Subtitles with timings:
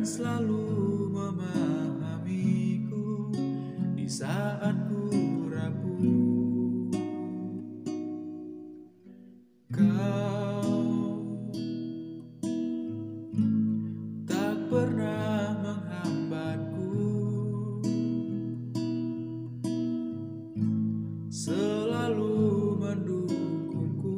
[0.00, 2.48] selalu memahamiku
[3.92, 5.12] di saat ku
[5.52, 6.88] rapuh.
[9.68, 11.20] Kau
[14.24, 16.96] tak pernah menghambatku,
[21.28, 22.40] selalu
[22.80, 24.16] mendukungku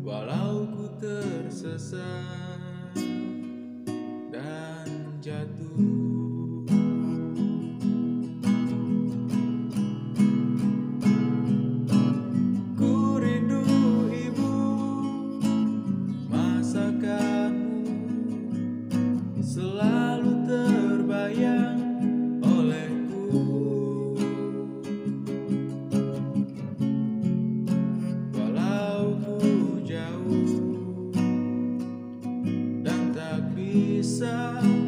[0.00, 2.41] walau ku tersesat.
[34.02, 34.81] sad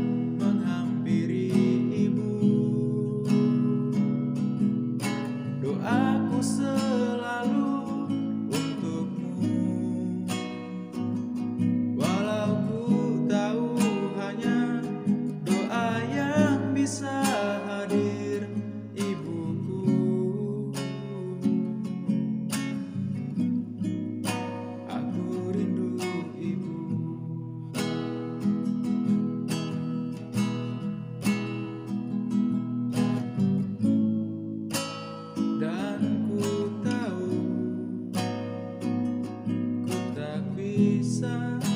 [40.76, 41.73] Lisa.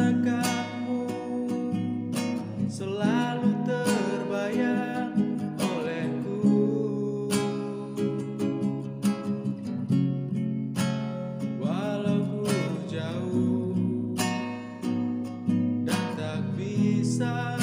[0.00, 1.04] Masakanmu
[2.72, 5.12] selalu terbayang
[5.60, 6.40] olehku.
[11.60, 12.48] Walau
[12.88, 13.76] jauh
[15.84, 17.60] dan tak bisa